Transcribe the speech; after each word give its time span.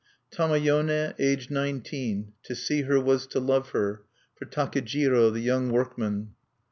_"Tamayone, 0.35 1.13
aged 1.19 1.51
nineteen, 1.51 2.33
to 2.41 2.55
see 2.55 2.81
her 2.81 2.99
was 2.99 3.27
to 3.27 3.39
love 3.39 3.69
her, 3.69 4.01
for 4.35 4.45
Takejiro, 4.47 5.31
the 5.31 5.41
young 5.41 5.69
workman. 5.69 6.31